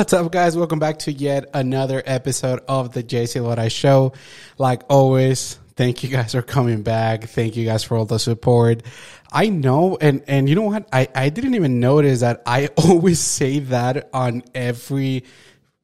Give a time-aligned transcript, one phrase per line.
[0.00, 0.56] What's up, guys?
[0.56, 4.14] Welcome back to yet another episode of the JC Lodi Show.
[4.56, 7.24] Like always, thank you guys for coming back.
[7.24, 8.82] Thank you guys for all the support.
[9.30, 10.88] I know, and and you know what?
[10.90, 15.24] I I didn't even notice that I always say that on every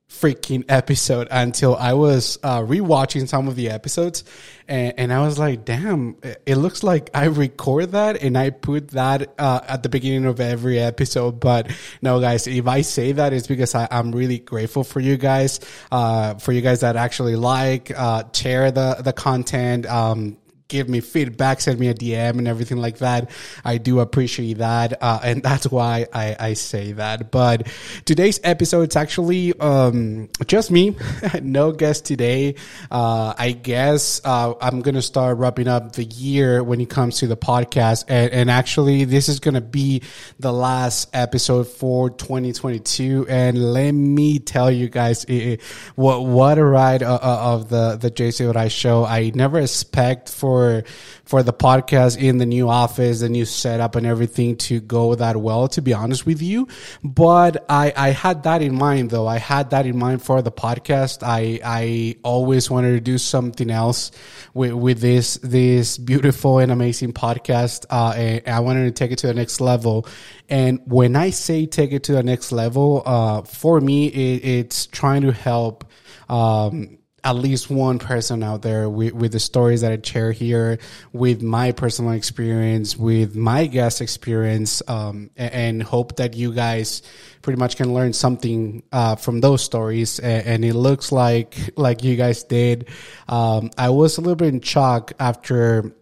[0.08, 4.24] freaking episode until I was uh, rewatching some of the episodes,
[4.68, 6.16] and, and I was like, "Damn!"
[6.46, 10.40] It looks like I record that and I put that uh, at the beginning of
[10.40, 11.40] every episode.
[11.40, 11.70] But
[12.02, 15.60] no, guys, if I say that, it's because I, am really grateful for you guys,
[15.90, 19.86] uh, for you guys that actually like, uh, share the the content.
[19.86, 20.38] Um,
[20.68, 23.30] give me feedback, send me a DM and everything like that.
[23.64, 25.00] I do appreciate that.
[25.00, 27.30] Uh, and that's why I, I say that.
[27.30, 27.68] But
[28.04, 30.96] today's episode, it's actually, um, just me.
[31.42, 32.56] no guest today.
[32.90, 37.18] Uh, I guess, uh, I'm going to start wrapping up the year when it comes
[37.18, 38.06] to the podcast.
[38.08, 40.02] And, and actually, this is going to be
[40.40, 43.26] the last episode for 2022.
[43.28, 45.62] And let me tell you guys, it,
[45.94, 49.04] what, what a ride uh, uh, of the, the JC Rai show.
[49.04, 50.84] I never expect for for
[51.24, 55.36] for the podcast in the new office, the new setup, and everything to go that
[55.36, 55.68] well.
[55.68, 56.68] To be honest with you,
[57.02, 59.26] but I I had that in mind though.
[59.26, 61.22] I had that in mind for the podcast.
[61.22, 64.12] I I always wanted to do something else
[64.54, 67.84] with with this this beautiful and amazing podcast.
[67.90, 70.06] Uh, and I wanted to take it to the next level.
[70.48, 74.86] And when I say take it to the next level, uh, for me, it, it's
[74.86, 75.84] trying to help.
[76.28, 76.95] Um,
[77.26, 80.78] at least one person out there with, with the stories that I share here,
[81.12, 87.02] with my personal experience, with my guest experience, um, and, and, hope that you guys
[87.42, 90.20] pretty much can learn something uh, from those stories.
[90.20, 92.88] And, and, it looks like like you guys did.
[93.28, 95.92] Um, I was a little bit in shock after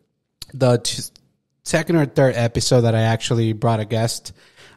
[0.53, 1.05] the t-
[1.63, 4.35] second or third episode that I actually brought a guest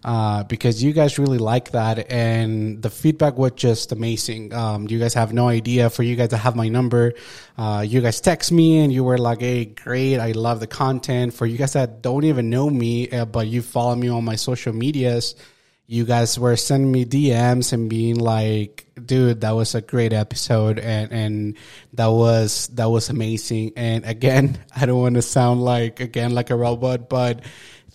[0.07, 4.53] uh, because you guys really like that and the feedback was just amazing.
[4.53, 7.13] Um, you guys have no idea for you guys to have my number.
[7.57, 10.19] Uh, you guys text me and you were like, Hey, great.
[10.19, 13.61] I love the content for you guys that don't even know me, uh, but you
[13.61, 15.35] follow me on my social medias.
[15.87, 20.79] You guys were sending me DMs and being like, dude, that was a great episode
[20.79, 21.57] and, and
[21.93, 23.73] that was, that was amazing.
[23.75, 27.41] And again, I don't want to sound like, again, like a robot, but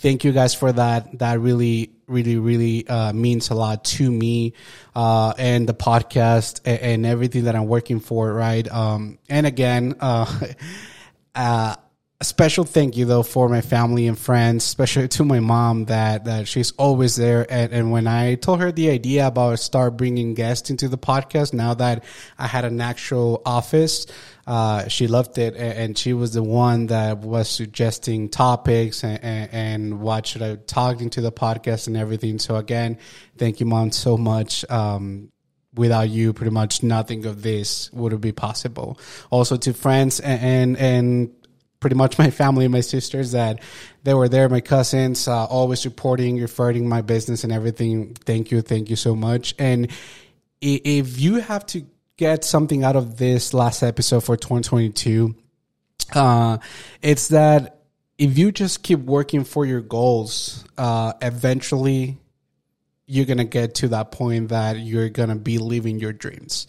[0.03, 1.19] thank you guys for that.
[1.21, 4.53] That really, really, really uh, means a lot to me
[4.95, 8.33] uh, and the podcast and, and, everything that I'm working for.
[8.33, 8.71] Right.
[8.71, 10.41] Um, and again, uh,
[11.35, 11.77] uh,
[12.21, 16.25] a special thank you though for my family and friends, especially to my mom that,
[16.27, 17.47] that she's always there.
[17.51, 21.53] And, and when I told her the idea about start bringing guests into the podcast,
[21.53, 22.05] now that
[22.39, 24.07] I had an actual office,
[24.47, 29.51] uh, she loved it, and, she was the one that was suggesting topics and, and,
[29.53, 32.39] and, what should I talk into the podcast and everything.
[32.39, 32.99] So again,
[33.37, 34.69] thank you, mom, so much.
[34.69, 35.31] Um,
[35.75, 38.99] without you, pretty much nothing of this would be possible.
[39.31, 41.31] Also to friends and, and, and
[41.81, 43.61] pretty much my family, my sisters that
[44.05, 48.15] they were there, my cousins, uh, always supporting, referring my business and everything.
[48.15, 48.63] Thank you.
[48.63, 49.55] Thank you so much.
[49.59, 49.91] And
[50.61, 51.85] if you have to
[52.17, 55.35] get something out of this last episode for 2022,
[56.15, 56.59] uh,
[57.01, 57.83] it's that
[58.19, 62.19] if you just keep working for your goals, uh, eventually
[63.13, 66.67] you're gonna get to that point that you're gonna be living your dreams.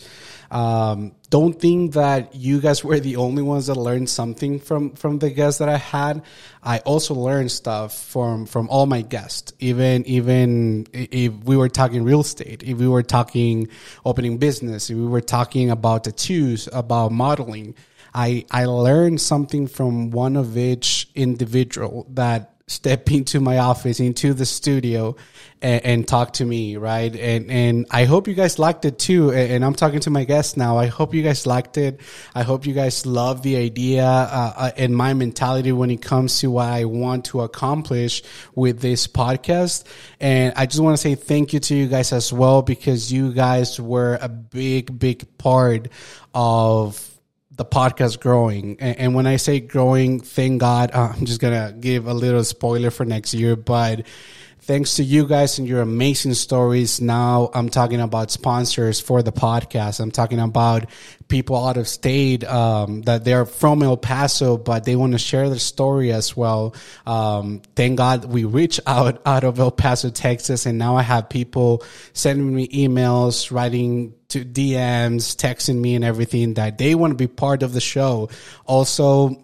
[0.52, 5.20] Um, don't think that you guys were the only ones that learned something from from
[5.20, 6.22] the guests that I had.
[6.62, 9.54] I also learned stuff from from all my guests.
[9.60, 13.70] Even even if we were talking real estate, if we were talking
[14.06, 17.74] opening business, if we were talking about tattoos, about modeling,
[18.14, 24.34] I I learned something from one of each individual that step into my office, into
[24.34, 25.16] the studio,
[25.62, 27.14] and, and, talk to me, right?
[27.16, 29.32] And and I hope you guys liked it too.
[29.32, 30.78] And, and, I'm talking to my guests now.
[30.78, 32.00] I hope you guys liked it.
[32.34, 36.40] I hope you guys love the idea uh, uh, and my mentality when it comes
[36.40, 38.24] to what I want to accomplish
[38.56, 39.86] with this podcast.
[40.20, 43.34] And I just want to say thank you to you guys as well because you
[43.34, 45.90] guys were a big, big part
[46.34, 47.13] of
[47.56, 48.78] the podcast growing.
[48.80, 52.14] And, and, when I say growing, thank God, uh, I'm just going to give a
[52.14, 54.06] little spoiler for next year, but
[54.64, 57.02] thanks to you guys and your amazing stories.
[57.02, 60.00] Now I'm talking about sponsors for the podcast.
[60.00, 60.86] I'm talking about
[61.28, 65.50] people out of state um, that they're from El Paso, but they want to share
[65.50, 66.76] their story as well.
[67.06, 71.30] Um, thank God we reached out out of El Paso, Texas, and now I have
[71.30, 71.84] people
[72.14, 77.28] sending me emails, writing to DMs, texting me, and everything that they want to be
[77.28, 78.30] part of the show.
[78.66, 79.44] Also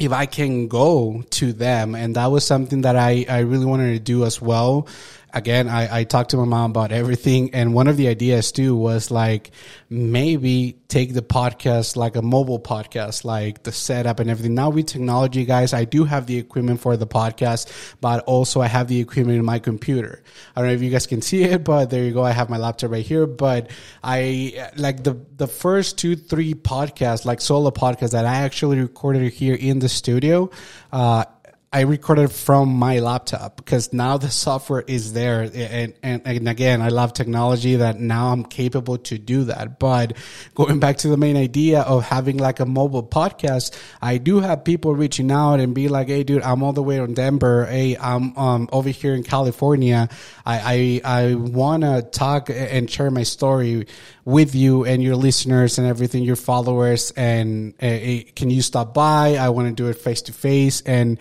[0.00, 1.94] if I can go to them.
[1.94, 4.88] And that was something that I, I really wanted to do as well.
[5.32, 7.54] Again, I, I talked to my mom about everything.
[7.54, 9.50] And one of the ideas too was like
[9.88, 14.54] maybe take the podcast like a mobile podcast, like the setup and everything.
[14.54, 18.66] Now with technology, guys, I do have the equipment for the podcast, but also I
[18.66, 20.22] have the equipment in my computer.
[20.54, 22.22] I don't know if you guys can see it, but there you go.
[22.22, 23.26] I have my laptop right here.
[23.26, 23.70] But
[24.02, 29.32] I like the the first two, three podcasts, like solo podcasts that I actually recorded
[29.32, 30.50] here in the studio.
[30.92, 31.24] Uh,
[31.72, 35.42] I recorded from my laptop because now the software is there.
[35.42, 39.78] And, and, and, again, I love technology that now I'm capable to do that.
[39.78, 40.16] But
[40.56, 44.64] going back to the main idea of having like a mobile podcast, I do have
[44.64, 47.66] people reaching out and be like, Hey, dude, I'm all the way in Denver.
[47.66, 50.08] Hey, I'm, um, over here in California.
[50.44, 53.86] I, I, I want to talk and share my story
[54.24, 57.12] with you and your listeners and everything, your followers.
[57.12, 59.36] And uh, can you stop by?
[59.36, 60.80] I want to do it face to face.
[60.80, 61.16] And,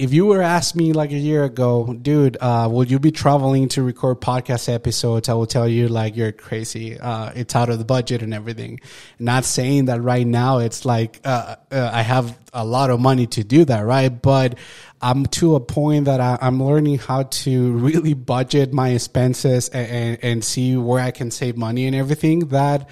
[0.00, 3.68] if you were asked me like a year ago, dude, uh, will you be traveling
[3.68, 5.28] to record podcast episodes?
[5.28, 6.98] I will tell you like you're crazy.
[6.98, 8.80] Uh, it's out of the budget and everything.
[9.18, 13.26] Not saying that right now it's like uh, uh I have a lot of money
[13.26, 14.08] to do that, right?
[14.08, 14.58] But
[15.02, 19.90] I'm to a point that I, am learning how to really budget my expenses and,
[19.90, 22.48] and, and see where I can save money and everything.
[22.48, 22.88] That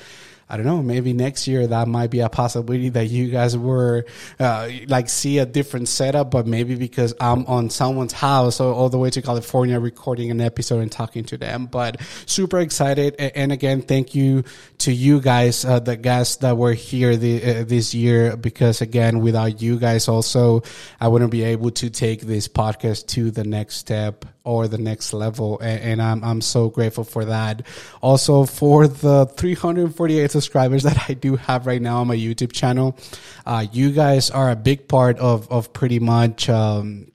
[0.50, 4.06] I don't know, maybe next year that might be a possibility that you guys were
[4.40, 8.98] uh, like see a different setup, but maybe because I'm on someone's house all the
[8.98, 11.66] way to California recording an episode and talking to them.
[11.66, 13.16] But super excited.
[13.16, 14.44] And again, thank you
[14.78, 19.20] to you guys, uh, the guests that were here the, uh, this year, because again,
[19.20, 20.62] without you guys also,
[21.00, 25.12] I wouldn't be able to take this podcast to the next step or the next
[25.12, 25.58] level.
[25.60, 27.66] And, and, I'm, I'm so grateful for that.
[28.00, 32.96] Also for the 348 subscribers that I do have right now on my YouTube channel.
[33.44, 37.12] Uh, you guys are a big part of, of pretty much, um,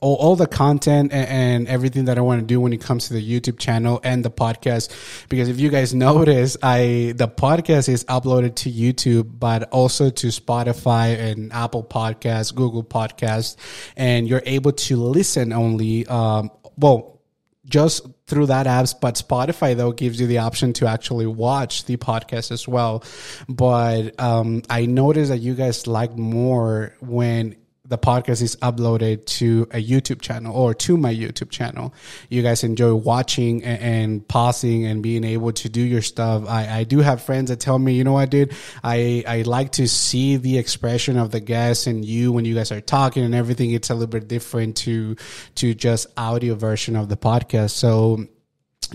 [0.00, 3.08] all, all the content and, and, everything that I want to do when it comes
[3.08, 4.90] to the YouTube channel and the podcast.
[5.28, 10.26] Because if you guys notice, I, the podcast is uploaded to YouTube, but also to
[10.28, 13.56] Spotify and Apple Podcasts, Google Podcasts,
[13.96, 17.20] and you're able to listen only, um, well,
[17.68, 21.96] just through that apps, but Spotify though gives you the option to actually watch the
[21.96, 23.02] podcast as well.
[23.48, 27.56] But um, I noticed that you guys like more when
[27.88, 31.94] the podcast is uploaded to a YouTube channel or to my YouTube channel.
[32.28, 36.48] You guys enjoy watching and, and pausing and being able to do your stuff.
[36.48, 39.72] I, I do have friends that tell me, you know what, dude, I, I like
[39.72, 43.34] to see the expression of the guests and you when you guys are talking and
[43.34, 43.70] everything.
[43.70, 45.16] It's a little bit different to,
[45.56, 47.70] to just audio version of the podcast.
[47.70, 48.26] So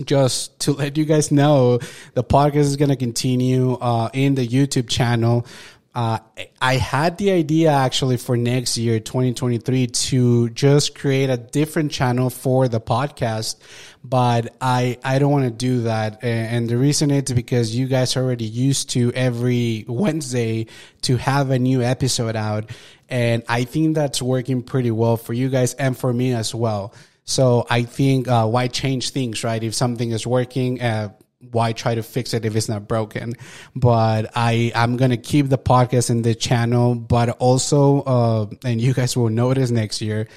[0.04, 1.78] just to let you guys know,
[2.14, 5.46] the podcast is going to continue uh, in the YouTube channel
[5.94, 6.18] uh,
[6.60, 12.30] I had the idea actually for next year, 2023, to just create a different channel
[12.30, 13.56] for the podcast,
[14.02, 16.24] but I, I don't want to do that.
[16.24, 20.68] And the reason is because you guys are already used to every Wednesday
[21.02, 22.70] to have a new episode out.
[23.10, 26.94] And I think that's working pretty well for you guys and for me as well.
[27.24, 29.62] So I think, uh, why change things, right?
[29.62, 31.10] If something is working, uh,
[31.50, 33.34] why try to fix it if it's not broken?
[33.74, 38.80] But I, I'm going to keep the podcast in the channel, but also, uh, and
[38.80, 40.28] you guys will notice next year,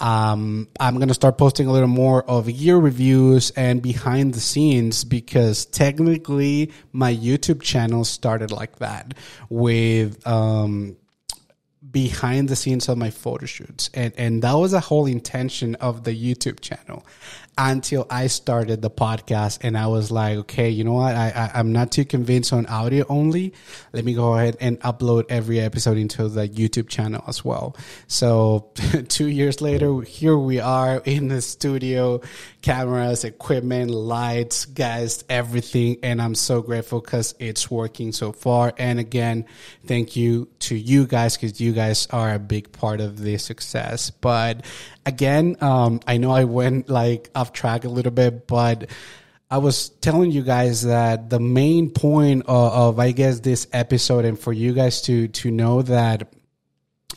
[0.00, 4.40] um, I'm going to start posting a little more of year reviews and behind the
[4.40, 9.14] scenes because technically my YouTube channel started like that
[9.48, 10.96] with, um,
[11.88, 13.88] behind the scenes of my photo shoots.
[13.94, 17.06] And, and that was a whole intention of the YouTube channel
[17.56, 21.14] until I started the podcast and I was like, okay, you know what?
[21.14, 23.54] I, I, am not too convinced on audio only.
[23.92, 27.76] Let me go ahead and upload every episode into the YouTube channel as well.
[28.08, 28.70] So
[29.08, 32.20] two years later, here we are in the studio,
[32.62, 35.98] cameras, equipment, lights, guys, everything.
[36.02, 38.74] And I'm so grateful because it's working so far.
[38.78, 39.44] And again,
[39.86, 44.10] thank you to you guys because you guys are a big part of the success.
[44.10, 44.64] But
[45.06, 48.88] again, um, I know I went like off track a little bit, but
[49.50, 54.24] I was telling you guys that the main point of, of, I guess this episode
[54.24, 56.32] and for you guys to to know that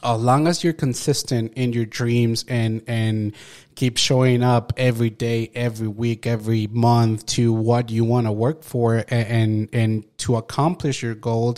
[0.03, 3.33] as long as you're consistent in your dreams and and
[3.77, 8.63] keep showing up every day, every week, every month to what you want to work
[8.63, 11.55] for and, and, to accomplish your goal,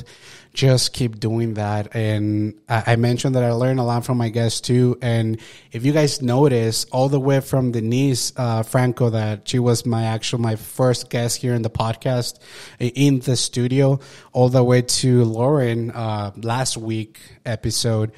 [0.54, 1.96] just keep doing that.
[1.96, 4.98] And I, I, mentioned that I learned a lot from my guests too.
[5.02, 5.40] And
[5.72, 10.04] if you guys notice, all the way from Denise uh, Franco, that she was my
[10.04, 12.40] actual my first guest here in the podcast
[12.80, 14.02] in the studio,
[14.34, 18.12] all the way to Lauren uh, last week episode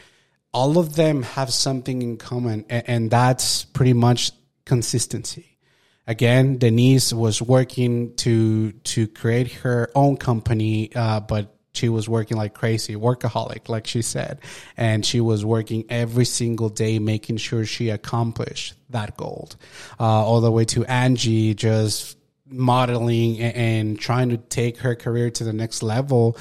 [0.54, 4.32] all of them have something in common, and, and that's pretty much
[4.66, 5.58] consistency.
[6.08, 12.38] again, Denise was working to to create her own company, uh, but she was working
[12.38, 14.40] like crazy, workaholic, like she said,
[14.76, 19.50] and she was working every single day, making sure she accomplished that goal.
[20.00, 25.30] Uh, all the way to Angie, just modeling and, and trying to take her career
[25.30, 26.38] to the next level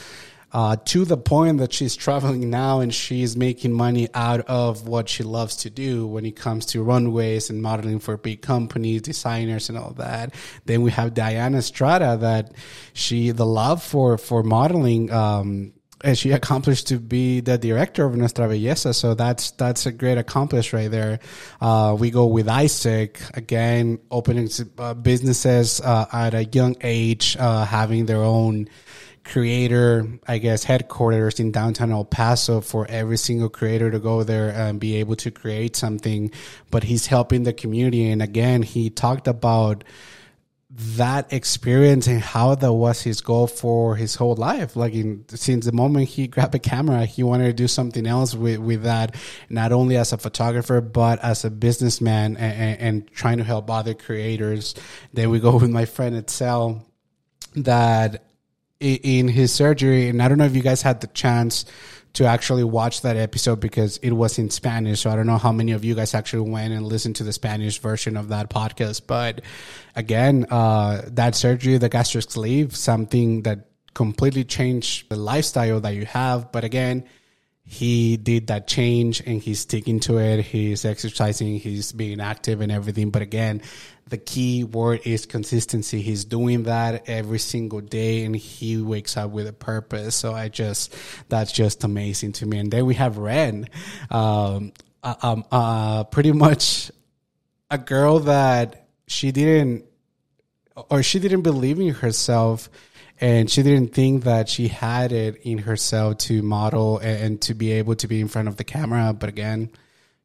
[0.52, 5.09] uh, to the point that she's traveling now and she's making money out of what
[5.09, 9.69] she loves to do when it comes to runways and modeling for big companies, designers,
[9.69, 10.35] and all that.
[10.64, 12.52] Then we have Diana Estrada that
[12.92, 15.12] she the love for for modeling.
[15.12, 18.95] Um, and she accomplished to be the director of Nuestra Belleza.
[18.95, 21.19] So that's that's a great accomplishment right there.
[21.61, 27.64] Uh, we go with Isaac again, opening uh, businesses uh, at a young age, uh,
[27.64, 28.69] having their own
[29.25, 34.50] creator, I guess, headquarters in downtown El Paso for every single creator to go there
[34.50, 36.31] and be able to create something.
[36.71, 38.11] But he's helping the community.
[38.11, 39.85] And again, he talked about
[40.73, 44.77] that experience and how that was his goal for his whole life.
[44.77, 48.35] Like in, since the moment he grabbed a camera, he wanted to do something else
[48.35, 49.17] with, with that,
[49.49, 53.69] not only as a photographer, but as a businessman and, and, and trying to help
[53.69, 54.77] other creators.
[55.12, 56.85] Then we go with my friend Itzel
[57.57, 58.30] that
[58.81, 61.67] in his surgery, and I don't know if you guys had the chance
[62.15, 65.01] to actually watch that episode because it was in Spanish.
[65.01, 67.33] So I don't know how many of you guys actually went and listened to the
[67.33, 69.03] Spanish version of that podcast.
[69.07, 69.43] But
[69.95, 76.07] again, uh, that surgery, the gastric sleeve, something that completely changed the lifestyle that you
[76.07, 76.51] have.
[76.51, 77.05] But again,
[77.64, 80.45] he did that change and he's sticking to it.
[80.45, 83.11] He's exercising, he's being active and everything.
[83.11, 83.62] But again,
[84.09, 86.02] the key word is consistency.
[86.02, 90.17] He's doing that every single day and he wakes up with a purpose.
[90.17, 90.95] So I just,
[91.29, 92.59] that's just amazing to me.
[92.59, 93.69] And then we have Ren,
[94.11, 96.90] um, uh, uh, pretty much
[97.71, 99.85] a girl that she didn't,
[100.90, 102.69] or she didn't believe in herself
[103.21, 107.73] and she didn't think that she had it in herself to model and, to be
[107.73, 109.12] able to be in front of the camera.
[109.12, 109.71] But again,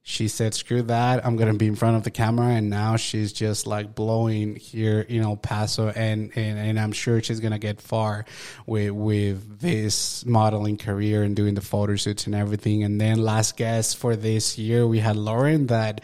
[0.02, 1.25] she said, screw that.
[1.25, 2.50] I'm to be in front of the camera.
[2.50, 5.90] And now she's just like blowing here you know, Paso.
[5.90, 8.24] And, and, and I'm sure she's to get far
[8.66, 12.84] with, with this modeling career and doing the photo shoots and everything.
[12.84, 16.02] And then last guest for this year, we had Lauren that,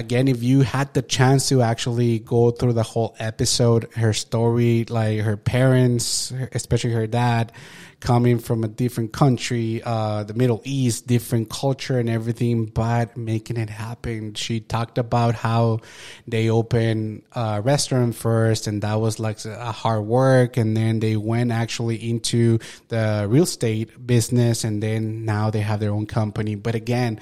[0.00, 4.86] again, if you had the chance to actually go through the whole episode, her story,
[4.88, 7.52] like her parents, especially her dad,
[8.00, 13.58] coming from a different country, uh, the Middle East, different culture and everything, but making
[13.58, 14.32] it happen.
[14.34, 15.80] She talked about how
[16.26, 20.56] they opened a restaurant first and that was like a hard work.
[20.56, 25.78] And then they went actually into the real estate business and then now they have
[25.78, 26.54] their own company.
[26.54, 27.20] But again,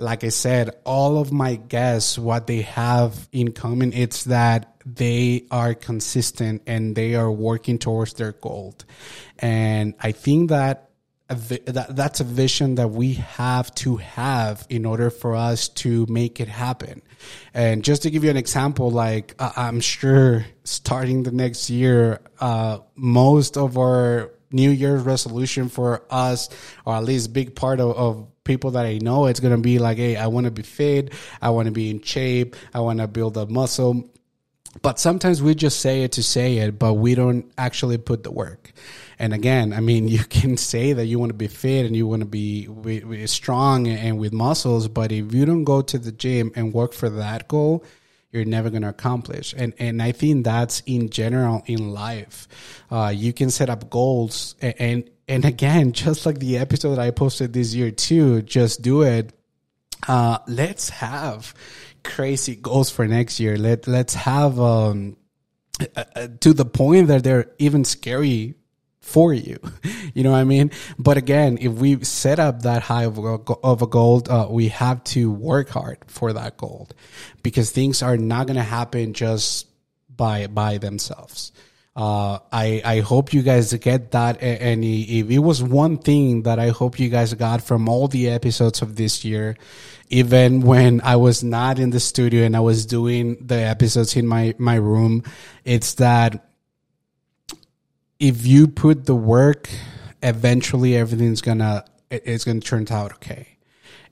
[0.00, 5.46] like I said, all of my guests, what they have in common, it's that they
[5.50, 8.74] are consistent and they are working towards their goal.
[9.38, 10.90] And I think that
[11.28, 16.40] that that's a vision that we have to have in order for us to make
[16.40, 17.02] it happen.
[17.54, 22.78] And just to give you an example, like I'm sure starting the next year, uh,
[22.96, 26.48] most of our New Year's resolution for us,
[26.84, 29.78] or at least big part of, of people that I know, it's going to be
[29.78, 31.12] like, hey, I want to be fit.
[31.40, 32.56] I want to be in shape.
[32.74, 34.08] I want to build a muscle.
[34.82, 38.30] But sometimes we just say it to say it, but we don't actually put the
[38.30, 38.72] work.
[39.18, 42.06] And again, I mean, you can say that you want to be fit and you
[42.06, 46.52] want to be strong and with muscles, but if you don't go to the gym
[46.54, 47.84] and work for that goal,
[48.32, 49.54] you're never going to accomplish.
[49.56, 52.46] And and I think that's in general in life.
[52.90, 56.98] Uh, you can set up goals and, and and again, just like the episode that
[56.98, 59.32] I posted this year too, just do it.
[60.08, 61.54] Uh, let's have
[62.02, 63.56] crazy goals for next year.
[63.56, 65.16] Let let's have um,
[65.80, 68.56] uh, uh, to the point that they're even scary
[69.00, 69.58] for you.
[70.12, 70.72] You know what I mean?
[70.98, 74.68] But again, if we set up that high of a, of a goal, uh, we
[74.68, 76.88] have to work hard for that goal
[77.44, 79.68] because things are not going to happen just
[80.14, 81.52] by by themselves.
[81.96, 84.40] Uh, I, I hope you guys get that.
[84.42, 88.28] And if it was one thing that I hope you guys got from all the
[88.28, 89.56] episodes of this year,
[90.08, 94.26] even when I was not in the studio and I was doing the episodes in
[94.26, 95.24] my, my room,
[95.64, 96.48] it's that
[98.18, 99.68] if you put the work,
[100.22, 103.49] eventually everything's gonna, it's gonna turn out okay.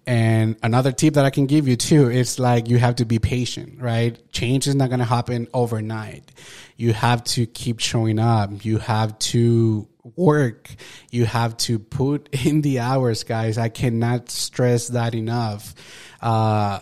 [0.09, 3.19] And another tip that I can give you too, it's like you have to be
[3.19, 4.19] patient, right?
[4.33, 6.33] Change is not going to happen overnight.
[6.79, 8.65] You have to keep showing up.
[8.65, 9.87] You have to
[10.17, 10.71] work.
[11.11, 13.59] You have to put in the hours, guys.
[13.59, 15.75] I cannot stress that enough.
[16.23, 16.81] Uh,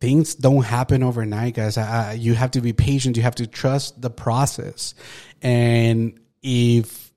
[0.00, 1.76] things don't happen overnight, guys.
[1.76, 3.18] Uh, you have to be patient.
[3.18, 4.94] You have to trust the process.
[5.42, 7.07] And if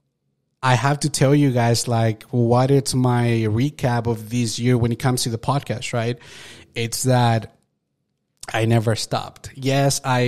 [0.64, 4.92] I have to tell you guys, like, what it's my recap of this year when
[4.92, 6.20] it comes to the podcast, right?
[6.76, 7.56] It's that
[8.52, 9.52] I never stopped.
[9.54, 10.20] Yes, I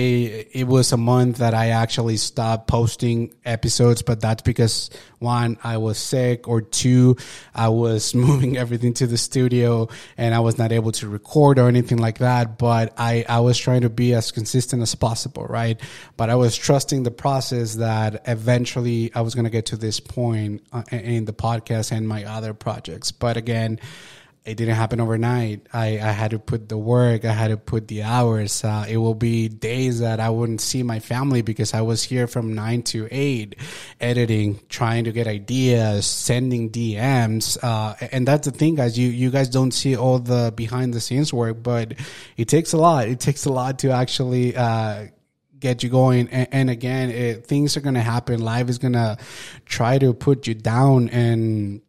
[0.52, 5.78] it was a month that I actually stopped posting episodes, but that's because one, I
[5.78, 7.16] was sick, or two,
[7.56, 11.66] I was moving everything to the studio and I was not able to record or
[11.66, 12.56] anything like that.
[12.56, 15.80] But I, I was trying to be as consistent as possible, right?
[16.16, 19.98] But I was trusting the process that eventually I was going to get to this
[19.98, 23.10] point uh, in the podcast and my other projects.
[23.10, 23.80] But again,
[24.44, 25.66] it didn't happen overnight.
[25.72, 28.62] I, I had to put the work, I had to put the hours.
[28.62, 32.26] Uh, it will be days that I wouldn't see my family because I was here
[32.26, 33.56] from nine to eight,
[34.00, 37.56] editing, trying to get ideas, sending DMs.
[37.62, 38.98] Uh, and that's the thing, guys.
[38.98, 41.94] You, you guys don't see all the behind the scenes work, but
[42.36, 43.08] it takes a lot.
[43.08, 45.06] It takes a lot to actually, uh,
[45.58, 46.28] get you going.
[46.28, 48.40] And, and again, it, things are going to happen.
[48.40, 49.16] Life is going to
[49.64, 51.80] try to put you down and,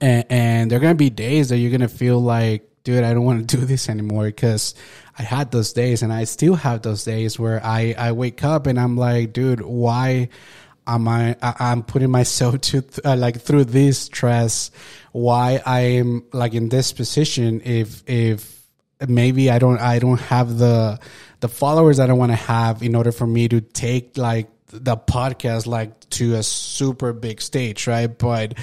[0.00, 3.24] and, and there are gonna be days that you're gonna feel like, dude, I don't
[3.24, 4.74] want to do this anymore because
[5.18, 8.66] I had those days, and I still have those days where I I wake up
[8.66, 10.28] and I'm like, dude, why?
[10.86, 14.70] am I, I'm putting myself to uh, like through this stress.
[15.12, 18.60] Why I'm like in this position if if
[19.06, 20.98] maybe I don't I don't have the
[21.40, 24.96] the followers that I want to have in order for me to take like the
[24.96, 28.06] podcast like to a super big stage, right?
[28.06, 28.54] But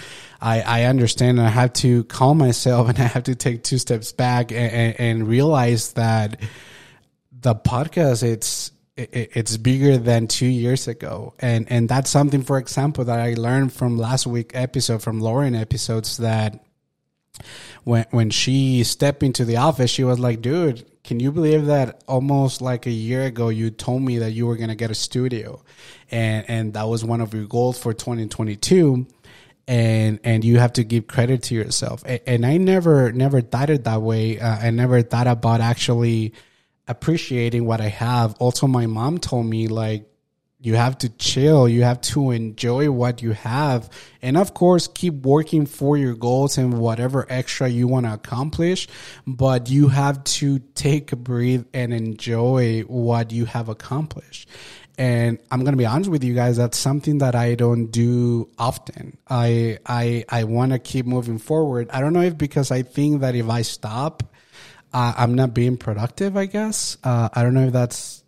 [0.41, 3.77] I, I understand and I have to calm myself and I have to take two
[3.77, 6.39] steps back and, and, realize that
[7.31, 11.33] the podcast, it's, it, it's bigger than two years ago.
[11.39, 15.55] And, and that's something, for example, that I learned from last week episode, from Lauren
[15.55, 16.63] episodes that
[17.83, 22.03] when, when she stepped into the office, she was like, dude, can you believe that
[22.05, 24.95] almost like a year ago you told me that you were going to get a
[24.95, 25.63] studio
[26.11, 29.07] and and that was one of your goals for 2022
[29.69, 32.03] and and you have to give credit to yourself.
[32.05, 34.37] And, and i never never thought it that way.
[34.37, 36.33] Uh, i never thought about actually
[36.89, 38.35] appreciating what i have.
[38.39, 40.09] Also my mom told me like
[40.59, 43.89] you have to chill you have to enjoy what you have
[44.21, 48.87] and of course keep working for your goals and whatever extra you want to accomplish
[49.25, 54.49] but you have to take a breathe and enjoy what you have accomplished
[54.97, 56.57] and I'm gonna be honest with you guys.
[56.57, 59.17] That's something that I don't do often.
[59.29, 61.89] I I I want to keep moving forward.
[61.91, 64.23] I don't know if because I think that if I stop,
[64.93, 66.35] uh, I'm not being productive.
[66.35, 68.23] I guess uh, I don't know if that's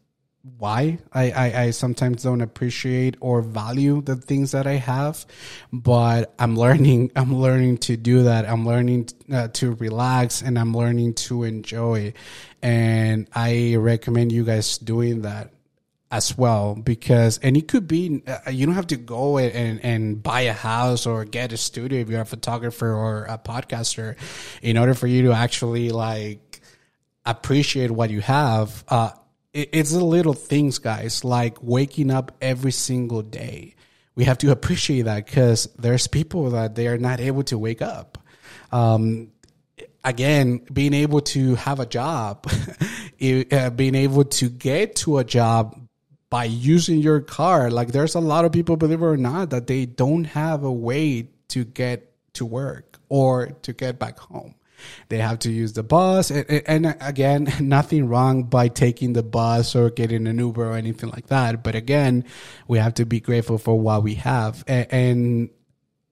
[0.58, 5.26] why I, I, I sometimes don't appreciate or value the things that I have,
[5.74, 8.48] but I'm learning, I'm learning to do that.
[8.48, 12.14] I'm learning uh, to relax and I'm learning to enjoy.
[12.62, 15.52] And I recommend you guys doing that
[16.12, 20.24] as well because and it could be uh, you don't have to go and and
[20.24, 24.16] buy a house or get a studio if you're a photographer or a podcaster
[24.64, 26.62] in order for you to actually like
[27.28, 29.12] appreciate what you have uh
[29.54, 33.76] it's the little things, guys, like waking up every single day.
[34.16, 37.82] We have to appreciate that because there's people that they are not able to wake
[37.82, 38.18] up.
[38.72, 39.32] Um,
[40.04, 42.46] again, being able to have a job,
[43.52, 45.80] uh, being able to get to a job
[46.30, 47.72] by using your car.
[47.72, 50.72] Like there's a lot of people, believe it or not, that they don't have a
[50.72, 54.54] way to get to work or to get back home.
[55.10, 56.32] They have to use the bus.
[56.32, 61.10] And, and, again, nothing wrong by taking the bus or getting an Uber or anything
[61.10, 61.64] like that.
[61.64, 62.26] But again,
[62.68, 64.64] we have to be grateful for what we have.
[64.68, 65.50] And,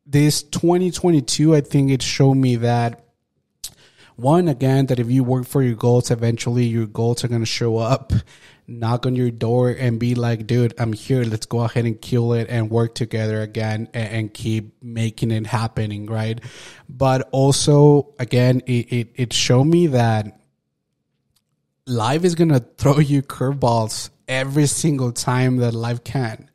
[0.10, 3.04] this 2022, I think it showed me that
[4.16, 7.46] one, again, that if you work for your goals, eventually your goals are going to
[7.46, 8.14] show up
[8.68, 11.24] knock on your door and be like, dude, I'm here.
[11.24, 15.48] Let's go ahead and kill it and work together again and, and keep making it
[15.48, 16.06] happening.
[16.06, 16.40] Right.
[16.90, 20.40] But also, again, it, it, it showed me that
[21.86, 26.50] life is going to throw you curveballs every single time that life can.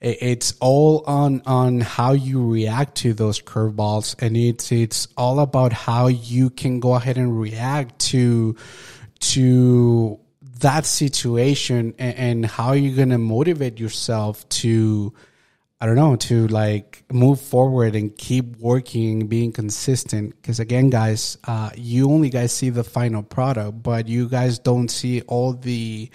[0.00, 4.16] It's all on, on how you react to those curveballs.
[4.22, 8.56] And it's, it's all about how you can go ahead and react to,
[9.18, 10.19] to
[10.60, 15.12] that situation and, and how you're going to motivate yourself to
[15.82, 20.36] I don't know, to like move forward and keep working, being consistent.
[20.36, 24.90] Because again, guys, uh, you only guys see the final product, but you guys don't
[24.90, 26.10] see all the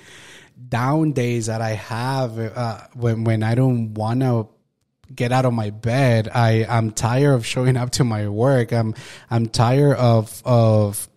[0.69, 4.49] down days that I have uh, when when I don't want to
[5.13, 6.29] get out of my bed.
[6.33, 8.71] I I'm tired of showing up to my work.
[8.71, 8.93] I'm
[9.31, 11.09] I'm tired of of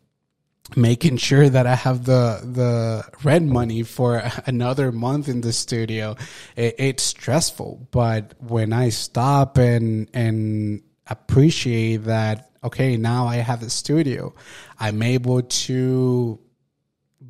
[0.76, 6.16] making sure that I have the the rent money for another month in the studio.
[6.57, 13.61] It, it's stressful, but when I stop and and appreciate that, okay, now I have
[13.61, 14.35] the studio,
[14.78, 16.38] I'm able to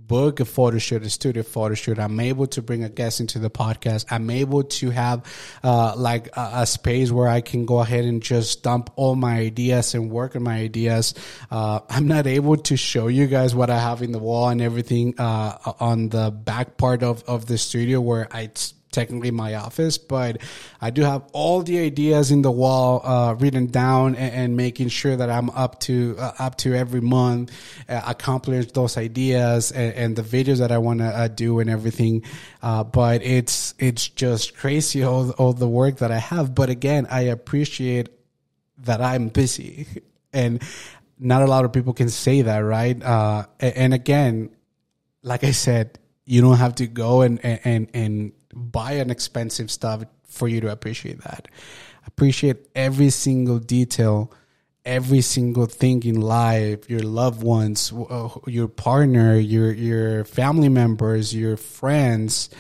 [0.08, 1.98] book a photo shoot, a studio photo shoot.
[1.98, 4.06] I'm able to bring a guest into the podcast.
[4.10, 5.24] I'm able to have
[5.62, 9.38] uh, like a, a, space where I can go ahead and just dump all my
[9.38, 11.14] ideas and work on my ideas.
[11.50, 14.60] Uh, I'm not able to show you guys what I have in the wall and
[14.60, 18.50] everything uh, on the back part of, of the studio where I
[18.90, 20.38] technically my office, but
[20.80, 24.88] I do have all the ideas in the wall uh, written down and, and, making
[24.88, 27.52] sure that I'm up to uh, up to every month
[27.88, 31.68] uh, accomplish those ideas and, and, the videos that I want to uh, do and
[31.70, 32.24] everything.
[32.62, 36.54] Uh, but it's it's just crazy all all the work that I have.
[36.54, 38.08] But again, I appreciate
[38.78, 39.86] that I'm busy
[40.32, 40.62] and.
[41.20, 43.02] Not a lot of people can say that, right?
[43.02, 44.50] Uh, and again,
[45.24, 50.04] like I said, you don't have to go and and and buy an expensive stuff
[50.28, 51.48] for you to appreciate that.
[52.06, 54.32] Appreciate every single detail,
[54.84, 61.34] every single thing in life, your loved ones, uh, your partner, your your family members,
[61.34, 62.50] your friends.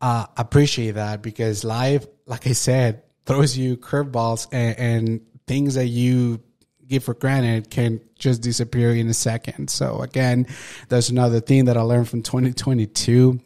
[0.00, 5.86] Uh, appreciate that because life, like I said, throws you curveballs and, and things that
[5.86, 6.42] you
[6.86, 9.70] give for granted can just disappear in a second.
[9.70, 10.46] So again,
[10.88, 13.40] that's another thing that I learned from 2022.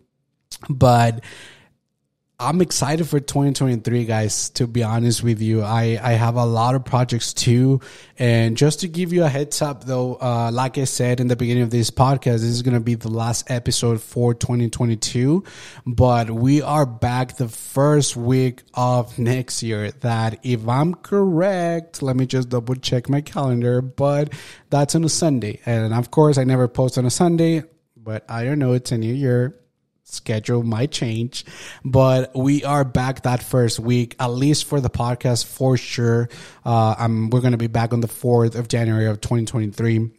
[0.69, 1.23] But
[2.41, 4.51] I'm excited for 2023, guys.
[4.51, 7.81] To be honest with you, I, I have a lot of projects too.
[8.17, 11.35] And just to give you a heads up though, uh, like I said in the
[11.35, 15.43] beginning of this podcast, this is going to be the last episode for 2022,
[15.85, 22.15] but we are back the first week of next year that if I'm correct, let
[22.15, 24.33] me just double check my calendar, but
[24.71, 25.59] that's on a Sunday.
[25.67, 27.65] And of course, I never post on a Sunday,
[27.97, 28.75] but I don't know.
[28.75, 29.59] It's a new year
[30.13, 31.45] schedule might change,
[31.85, 36.29] but we are back that first week, at least for the podcast for sure.
[36.65, 40.11] Uh, I'm, we're going to be back on the 4th of January of 2023.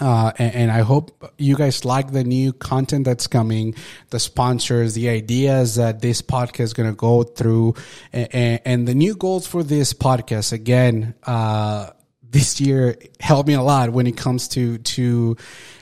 [0.00, 3.74] Uh, and, and, I hope you guys like the new content that's coming,
[4.10, 7.74] the sponsors, the ideas that this podcast is going to go through,
[8.12, 10.52] and, and, the new goals for this podcast.
[10.52, 11.90] Again, uh,
[12.30, 15.36] this year helped me a lot when it comes to to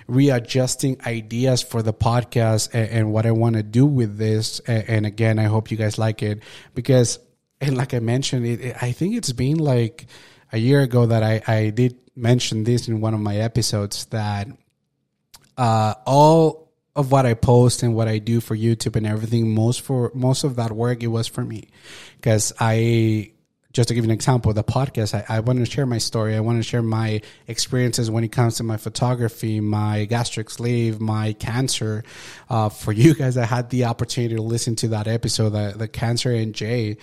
[0.09, 4.61] readjusting ideas for the podcast and, and what I want to do with this.
[4.61, 6.43] And, and, again, I hope you guys like it
[6.75, 7.19] because,
[7.61, 10.07] and like I mentioned, it, it, I think it's been like
[10.53, 14.49] a year ago that I, I did mention this in one of my episodes that
[15.57, 19.83] uh, all of what I post and what I do for YouTube and everything, most
[19.83, 21.69] for most of that work, it was for me
[22.17, 23.33] because I
[23.77, 26.35] just to give you an example, the podcast, I, I want to share my story.
[26.35, 30.99] I want to share my experiences when it comes to my photography, my gastric sleeve,
[30.99, 32.03] my cancer.
[32.49, 35.89] Uh, for you guys I had the opportunity to listen to that episode, the, the
[35.89, 36.97] cancer and Jay,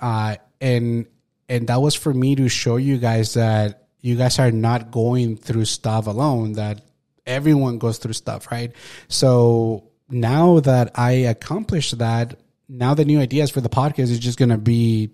[0.00, 1.06] uh, and
[1.48, 5.36] and that was for me to show you guys that you guys are not going
[5.36, 6.54] through stuff alone.
[6.54, 6.80] That
[7.26, 8.72] everyone goes through stuff, right?
[9.06, 14.36] So now that I accomplished that, now the new ideas for the podcast is just
[14.36, 15.12] going to be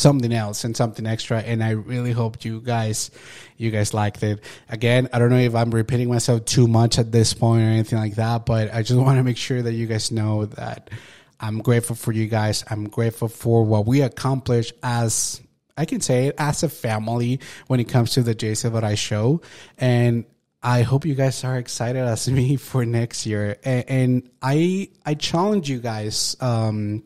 [0.00, 3.10] something else and something extra and i really hope you guys
[3.56, 4.42] you guys liked it.
[4.68, 7.98] Again i don't know if i'm repeating myself too much at this point or anything
[7.98, 10.90] like that but i just want to make sure that you guys know that
[11.38, 12.64] i'm grateful for you guys.
[12.68, 15.40] I'm grateful for what we accomplished as
[15.76, 18.94] i can say it as a family when it comes to the jason that i
[18.94, 19.42] show.
[19.78, 20.24] And
[20.62, 25.14] I hope you guys are excited as me for next year, and, and I I
[25.14, 27.02] challenge you guys um,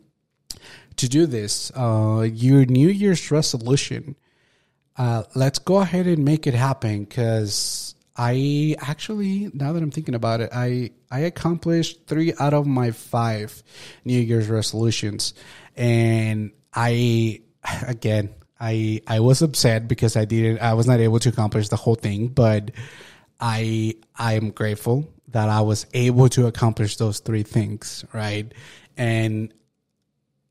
[0.97, 4.17] to do this, uh, your New Year's resolution,
[4.97, 10.15] uh, let's go ahead and make it happen because I actually, now that I'm thinking
[10.15, 13.63] about it, I, I accomplished three out of my five
[14.05, 15.35] New Year's resolutions.
[15.77, 17.41] And I,
[17.87, 21.77] again, I, I was upset because I didn't, I was not able to accomplish the
[21.77, 22.71] whole thing, but
[23.41, 28.55] I, I am grateful that I was able to accomplish those three things, right?
[28.97, 29.53] And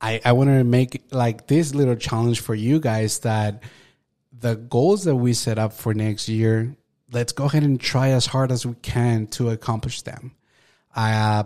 [0.04, 3.64] I, I want to make like this little challenge for you guys that
[4.38, 6.76] the goals that we set up for next year,
[7.14, 10.36] let's go ahead and try as hard as we can to accomplish them.
[10.94, 11.44] I, uh,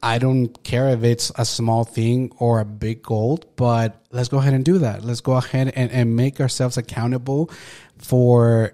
[0.00, 4.38] I don't care if it's a small thing or a big goal, but let's go
[4.38, 5.02] ahead and do that.
[5.04, 7.50] Let's go ahead and, and make ourselves accountable
[7.98, 8.72] for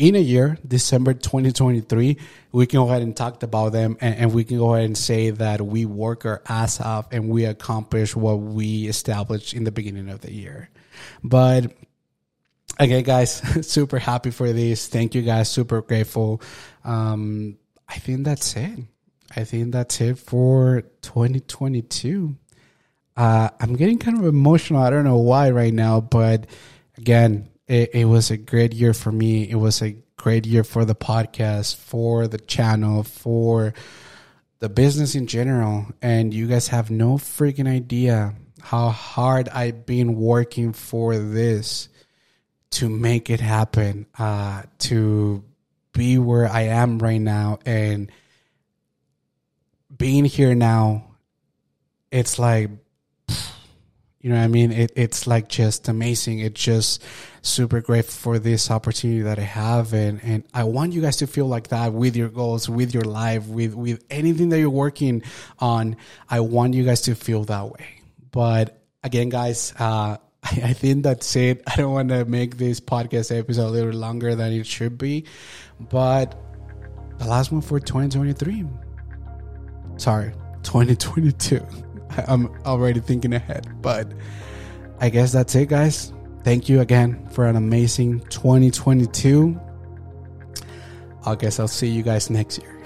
[0.00, 2.16] in a year, December 2023,
[2.52, 4.96] we can go ahead and talk about them and, and, we can go ahead and
[4.96, 9.70] say that we work our ass off and we accomplish what we established in the
[9.70, 10.70] beginning of the year.
[11.22, 11.74] But
[12.78, 14.88] again, guys, super happy for this.
[14.88, 15.50] Thank you guys.
[15.50, 16.40] Super grateful.
[16.82, 18.78] Um, I think that's it.
[19.36, 22.34] I think that's it for 2022.
[23.18, 24.82] Uh, I'm getting kind of emotional.
[24.82, 26.46] I don't know why right now, but
[26.96, 29.48] again, it, it was a great year for me.
[29.48, 33.74] It was a great year for the podcast, for the channel, for
[34.58, 35.86] the business in general.
[36.02, 41.88] And you guys have no freaking idea how hard I've been working for this
[42.72, 45.44] to make it happen, uh, to
[45.92, 48.10] be where I am right now and
[49.96, 51.04] being here now.
[52.10, 52.70] It's like,
[54.20, 54.70] you know what I mean?
[54.70, 56.40] It, it's like just amazing.
[56.40, 57.02] It's just
[57.40, 59.94] super grateful for this opportunity that I have.
[59.94, 63.04] And, and I want you guys to feel like that with your goals, with your
[63.04, 65.22] life, with, with anything that you're working
[65.58, 65.96] on.
[66.28, 68.02] I want you guys to feel that way.
[68.30, 71.62] But again, guys, uh, I, I think that's it.
[71.66, 75.24] I don't want to make this podcast episode a little longer than it should be,
[75.78, 76.34] but
[77.18, 78.66] the last one for 2023.
[79.96, 81.89] Sorry, 2022.
[82.28, 84.12] I'm already thinking ahead, but
[85.00, 86.12] I guess that's it, guys.
[86.42, 89.60] Thank you again for an amazing 2022.
[91.26, 92.79] I guess I'll see you guys next year.